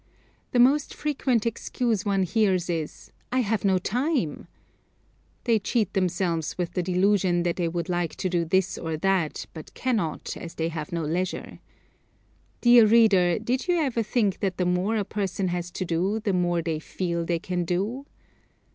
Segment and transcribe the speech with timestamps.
[0.51, 4.47] The most frequent excuse one hears is: "I have no time."
[5.43, 9.45] They cheat themselves with the delusion that they would like to do this or that,
[9.53, 11.59] but cannot as they have no leisure.
[12.61, 16.33] Dear reader, did you ever think that the more a person has to do, the
[16.33, 18.07] more they feel they can do?